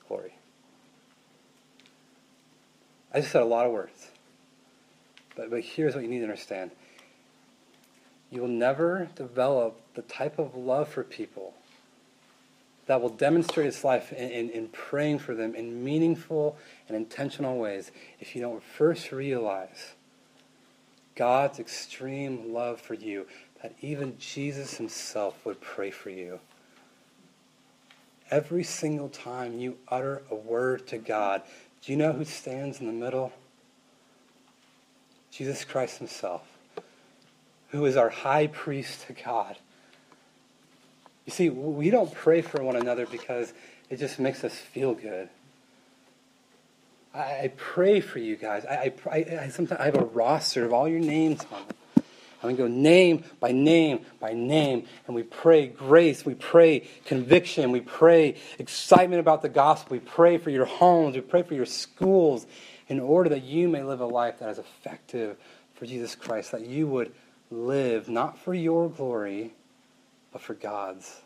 [0.09, 0.35] glory.
[3.13, 4.11] I just said a lot of words.
[5.37, 6.71] But, but here's what you need to understand
[8.31, 11.55] you will never develop the type of love for people
[12.87, 16.57] that will demonstrate its life in, in, in, praying for them in meaningful
[16.89, 19.95] and intentional ways if you don't first realize
[21.17, 23.27] God's extreme love for you,
[23.63, 26.39] that even Jesus himself would pray for you.
[28.31, 31.43] Every single time you utter a word to God,
[31.83, 33.33] do you know who stands in the middle?
[35.31, 36.43] Jesus Christ himself,
[37.69, 39.57] who is our high priest to God
[41.27, 43.53] you see, we don't pray for one another because
[43.91, 45.29] it just makes us feel good.
[47.13, 48.65] I, pray for you guys.
[48.67, 52.05] I, I, I, sometimes I have a roster of all your names on it.
[52.43, 57.73] And we go name by name by name, and we pray grace, we pray conviction,
[57.73, 61.65] we pray excitement about the gospel, we pray for your homes, we pray for your
[61.65, 62.47] schools,
[62.89, 65.39] in order that you may live a life that is effective
[65.75, 67.13] for Jesus Christ, that you would
[67.51, 69.55] live not for your glory,
[70.37, 71.23] but for God's.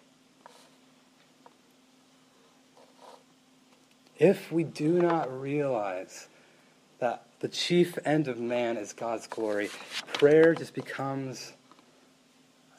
[4.21, 6.29] If we do not realize
[7.01, 9.69] that the chief end of man is God's glory,
[10.13, 11.55] prayer just becomes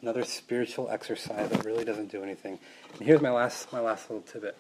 [0.02, 2.60] another spiritual exercise that really doesn't do anything.
[2.98, 4.56] And here's my last my last little tidbit.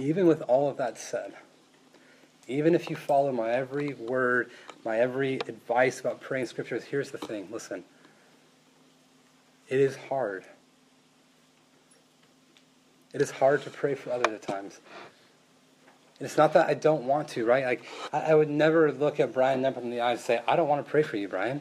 [0.00, 1.34] Even with all of that said,
[2.48, 4.50] even if you follow my every word,
[4.82, 7.48] my every advice about praying scriptures, here's the thing.
[7.50, 7.84] Listen.
[9.68, 10.44] It is hard.
[13.12, 14.80] It is hard to pray for others at times.
[16.18, 17.64] And it's not that I don't want to, right?
[17.64, 20.56] Like I, I would never look at Brian Nemp in the eyes and say, I
[20.56, 21.60] don't want to pray for you, Brian.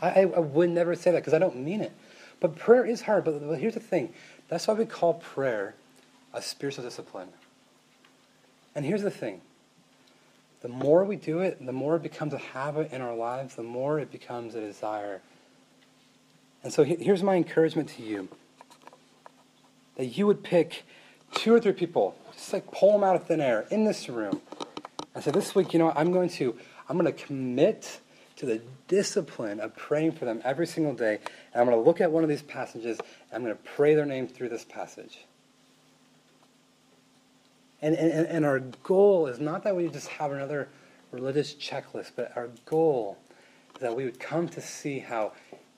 [0.00, 1.92] I, I would never say that because I don't mean it.
[2.40, 3.24] But prayer is hard.
[3.24, 4.12] But, but here's the thing
[4.48, 5.74] that's why we call prayer
[6.34, 7.28] a spiritual discipline.
[8.74, 9.40] And here's the thing
[10.62, 13.62] the more we do it, the more it becomes a habit in our lives, the
[13.62, 15.20] more it becomes a desire.
[16.62, 18.28] And so here's my encouragement to you
[19.96, 20.84] that you would pick
[21.34, 24.40] two or three people, just like pull them out of thin air in this room,
[25.14, 26.56] and say, This week, you know, I'm going to,
[26.88, 28.00] I'm going to commit
[28.36, 31.18] to the discipline of praying for them every single day.
[31.52, 33.94] And I'm going to look at one of these passages and I'm going to pray
[33.94, 35.18] their name through this passage.
[37.80, 40.68] And, and, and our goal is not that we just have another
[41.10, 43.18] religious checklist, but our goal
[43.74, 45.32] is that we would come to see how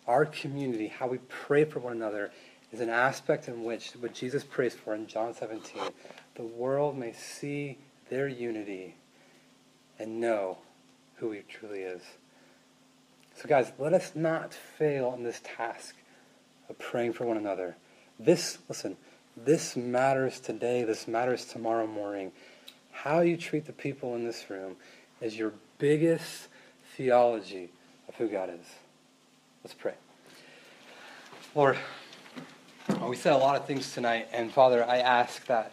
[0.06, 2.30] our community, how we pray for one another,
[2.72, 5.80] is an aspect in which what Jesus prays for in John 17,
[6.34, 7.78] the world may see
[8.10, 8.96] their unity
[9.98, 10.58] and know
[11.16, 12.02] who he truly is.
[13.36, 15.94] So, guys, let us not fail in this task
[16.68, 17.76] of praying for one another.
[18.18, 18.96] This, listen,
[19.36, 22.32] this matters today, this matters tomorrow morning.
[22.92, 24.76] How you treat the people in this room
[25.20, 26.48] is your biggest
[26.96, 27.70] theology
[28.08, 28.66] of who God is.
[29.64, 29.94] Let's pray.
[31.54, 31.78] Lord,
[32.90, 35.72] uh, we said a lot of things tonight, and Father, I ask that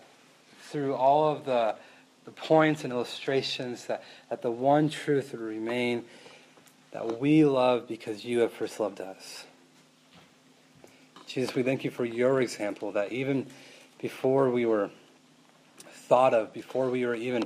[0.61, 1.75] through all of the,
[2.23, 6.05] the points and illustrations, that, that the one truth would remain
[6.91, 9.43] that we love because you have first loved us.
[11.27, 13.45] Jesus, we thank you for your example that even
[13.99, 14.89] before we were
[15.79, 17.43] thought of, before we were even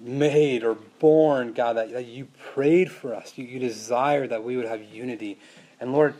[0.00, 3.32] made or born, God, that, that you prayed for us.
[3.36, 5.38] You, you desired that we would have unity.
[5.80, 6.14] And Lord,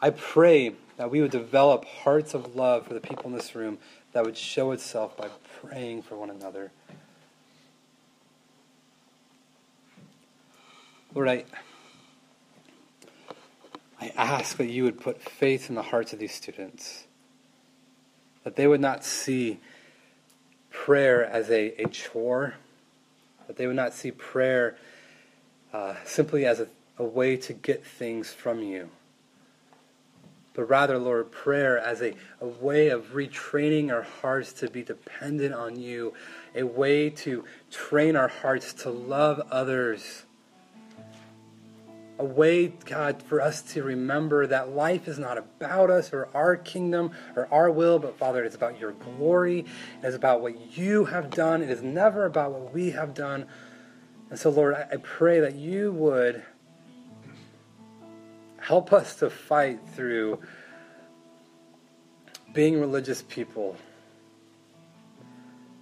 [0.00, 3.78] I pray that we would develop hearts of love for the people in this room
[4.12, 5.28] that would show itself by
[5.60, 6.72] praying for one another.
[11.14, 11.44] Lord, I.
[14.00, 17.06] I ask that you would put faith in the hearts of these students,
[18.44, 19.58] that they would not see
[20.70, 22.54] prayer as a, a chore,
[23.48, 24.76] that they would not see prayer
[25.72, 26.68] uh, simply as a,
[26.98, 28.88] a way to get things from you,
[30.54, 35.54] but rather, Lord, prayer as a, a way of retraining our hearts to be dependent
[35.54, 36.14] on you,
[36.54, 40.24] a way to train our hearts to love others
[42.18, 46.56] a way, God, for us to remember that life is not about us or our
[46.56, 49.60] kingdom or our will, but Father, it's about your glory.
[50.02, 51.62] It is about what you have done.
[51.62, 53.46] It is never about what we have done.
[54.30, 56.42] And so, Lord, I, pray that you would
[58.58, 60.40] help us to fight through
[62.52, 63.76] being religious people.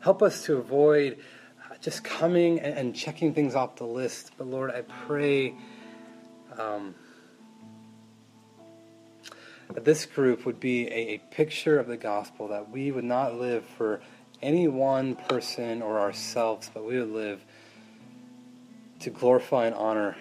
[0.01, 1.19] Help us to avoid
[1.81, 4.33] just coming and checking things off the list.
[4.37, 5.55] But Lord, I pray
[6.59, 6.95] um,
[9.75, 13.65] this group would be a, a picture of the gospel that we would not live
[13.77, 14.01] for
[14.43, 17.45] any one person or ourselves, but we would live
[19.01, 20.17] to glorify and honor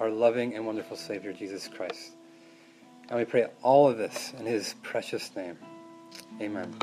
[0.00, 2.12] our loving and wonderful Savior, Jesus Christ.
[3.08, 5.58] And we pray all of this in his precious name.
[6.40, 6.74] Amen.